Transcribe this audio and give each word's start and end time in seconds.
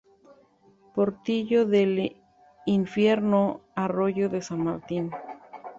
Portillo 0.95 1.67
de 1.67 1.83
"El 1.83 2.23
Infierno", 2.65 3.61
arroyo 3.75 4.29
de 4.29 4.41
"San 4.41 4.63
Martín". 4.63 5.11